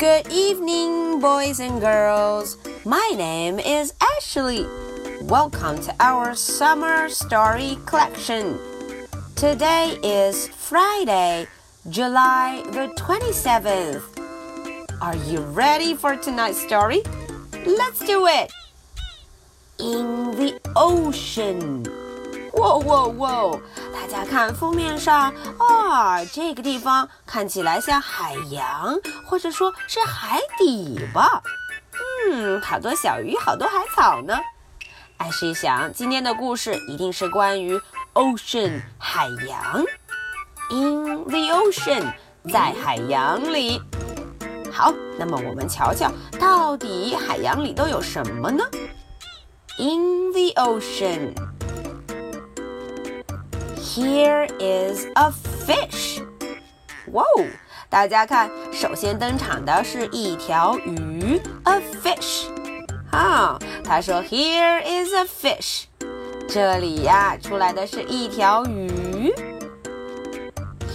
[0.00, 2.56] Good evening, boys and girls.
[2.86, 4.66] My name is Ashley.
[5.20, 8.58] Welcome to our summer story collection.
[9.36, 11.48] Today is Friday,
[11.90, 14.96] July the 27th.
[15.02, 17.02] Are you ready for tonight's story?
[17.66, 18.50] Let's do it.
[19.78, 21.99] In the ocean.
[22.60, 23.58] 哇哇哇
[23.90, 28.94] 大家看封面上啊，这个地方看起来像海洋，
[29.26, 31.42] 或者说是海底吧？
[32.28, 34.38] 嗯，好多小鱼，好多海草呢。
[35.16, 37.80] 艾是想，今天的故事一定是关于
[38.12, 39.82] ocean 海洋。
[40.70, 42.12] In the ocean，
[42.52, 43.80] 在海洋里。
[44.70, 48.62] 好，那么我们瞧瞧，到底海洋里都有什么呢
[49.78, 51.32] ？In the ocean。
[53.89, 55.31] Here is a
[55.65, 56.21] fish.
[57.11, 57.45] 哇哦！
[57.89, 62.47] 大家看，首先登场的是一条鱼，a fish。
[63.11, 65.83] 啊，他说，Here is a fish。
[66.47, 69.33] 这里呀，出来的是一条鱼。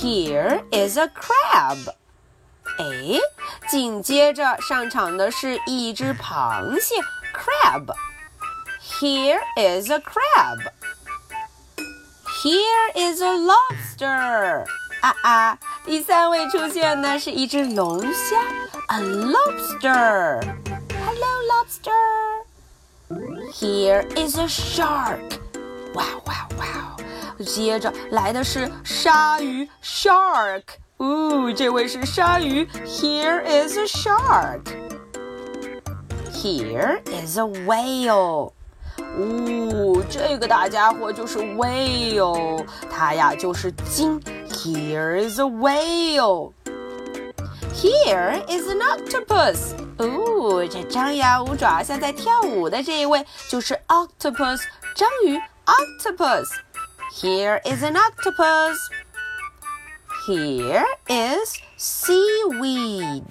[0.00, 1.94] Here is a crab。
[2.78, 3.20] 哎，
[3.70, 6.96] 紧接着上场的是一只螃蟹，
[7.32, 10.58] crab。Here is a crab。
[12.42, 14.64] Here is a lobster.
[15.02, 15.58] 啊啊！
[15.84, 18.40] 第三位出现的是一只龙虾，
[18.88, 20.40] a lobster.
[21.04, 21.90] Hello, lobster.
[23.52, 25.38] Here is a shark.
[25.94, 26.96] 哇哇哇！
[27.44, 30.62] 接着来的是鲨鱼，shark.
[30.98, 32.64] 哦，这位是鲨鱼。
[32.86, 34.62] Here is a shark.
[36.32, 38.52] Here is a whale.
[38.98, 44.20] 哦，这个大家伙就是 whale，它呀就是鲸。
[44.48, 46.52] Here is a whale.
[47.74, 49.72] Here is an octopus.
[49.98, 54.62] 哦，这张牙舞爪像在跳舞的这一位就是 octopus，
[54.94, 56.48] 章鱼 octopus.
[57.14, 58.76] Here is an octopus.
[60.26, 63.22] Here is seaweed.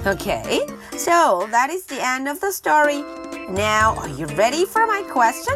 [0.06, 3.03] Okay, so that is the end of the story.
[3.49, 5.55] Now, are you ready for my question?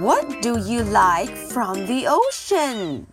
[0.00, 3.06] What do you like from the ocean?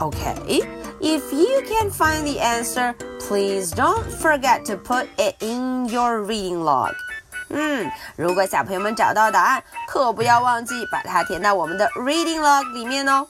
[0.00, 0.62] Okay,
[1.00, 6.62] if you can find the answer, please don't forget to put it in your reading
[6.62, 6.94] log.
[7.50, 13.26] 嗯，如果小朋友们找到答案，可不要忘记把它填到我们的 reading log 里面哦。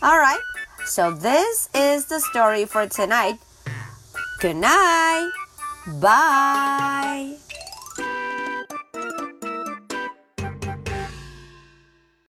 [0.00, 0.38] All right,
[0.86, 3.38] so this is the story for tonight.
[4.41, 5.29] Good night.
[6.01, 7.37] Bye.